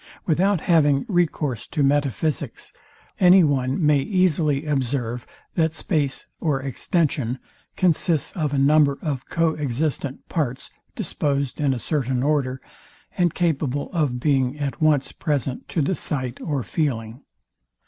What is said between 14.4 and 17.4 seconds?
at once present to the sight or feeling.